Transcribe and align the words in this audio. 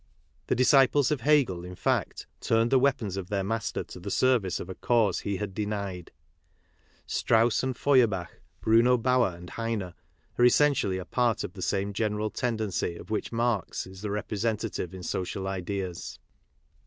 The 0.47 0.55
disciples 0.55 1.11
of 1.11 1.21
Hegel, 1.21 1.63
in 1.63 1.75
fact, 1.75 2.25
turned 2.39 2.71
the 2.71 2.79
weap 2.79 3.03
ins 3.03 3.17
of 3.17 3.29
their 3.29 3.43
master 3.43 3.83
to 3.83 3.99
the 3.99 4.09
service 4.09 4.59
of 4.59 4.67
a 4.67 4.73
cause 4.73 5.19
he 5.19 5.37
had 5.37 5.49
KARL 5.49 5.49
MARX 5.49 5.49
5 5.49 5.53
denied. 5.93 6.11
Straus 7.05 7.59
s 7.59 7.61
and 7.61 7.77
Feuerbach, 7.77 8.41
Bruno 8.61 8.97
Bauer 8.97 9.35
and 9.37 9.51
Heine 9.51 9.93
are 10.39 10.43
essentially 10.43 10.97
a 10.97 11.05
part 11.05 11.43
of 11.43 11.53
the 11.53 11.61
same 11.61 11.93
generaltendericy 11.93 12.99
of 12.99 13.11
which 13.11 13.31
Marx 13.31 13.85
is 13.85 14.01
the 14.01 14.09
representative 14.09 14.95
in 14.95 15.03
social 15.03 15.47
ideas. 15.47 16.17